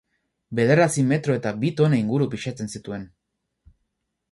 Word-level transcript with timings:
Bederatzi 0.59 1.03
metro 1.09 1.35
eta 1.41 1.51
bi 1.65 1.71
tona 1.81 2.01
inguru 2.05 2.29
pisatzen 2.33 2.75
zituen. 2.77 3.07